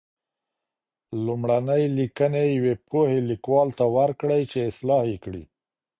لومړني 1.25 1.83
لیکنې 1.97 2.43
یوې 2.57 2.73
پوهې 2.87 3.19
لیکوال 3.29 3.69
ته 3.77 3.85
ورکړئ 3.97 4.41
چې 4.51 4.67
اصلاح 4.69 5.01
یې 5.11 5.17
کړي. 5.23 5.43